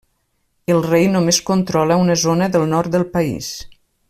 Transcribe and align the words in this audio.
El 0.75 0.79
rei 0.85 1.05
només 1.17 1.41
controla 1.51 2.01
una 2.07 2.17
zona 2.25 2.51
del 2.57 2.69
nord 2.75 2.97
del 2.97 3.11
país. 3.19 3.53